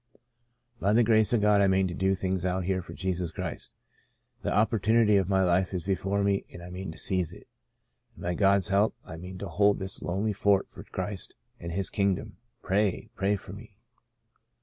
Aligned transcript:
By 0.79 0.93
the 0.93 1.03
grace 1.03 1.31
of 1.31 1.41
God 1.41 1.61
I 1.61 1.67
mean 1.67 1.87
to 1.87 1.93
do 1.93 2.15
things 2.15 2.43
out 2.43 2.63
here 2.63 2.81
for 2.81 2.95
Jesus 2.95 3.29
Christ. 3.29 3.75
The 4.41 4.51
opportunity 4.51 5.15
of 5.17 5.29
my 5.29 5.43
life 5.43 5.75
is 5.75 5.83
before 5.83 6.23
me 6.23 6.43
and 6.51 6.63
I 6.63 6.71
mean 6.71 6.91
to 6.91 6.97
seize 6.97 7.31
it, 7.31 7.47
and 8.15 8.23
by 8.23 8.33
God's 8.33 8.69
help 8.69 8.95
I 9.05 9.15
mean 9.17 9.37
1 9.37 9.45
1 9.45 9.45
8 9.45 9.45
The 9.45 9.45
Portion 9.45 9.45
of 9.45 9.45
Manasseh 9.45 9.45
to 9.45 9.55
hold 9.57 9.79
this 9.79 10.01
lonely 10.17 10.33
fort 10.33 10.69
for 10.71 10.83
Christ 10.85 11.35
and 11.59 11.71
His 11.71 11.91
kingdom. 11.91 12.37
Pray— 12.63 13.09
pray 13.15 13.35
for 13.35 13.53
me." 13.53 13.77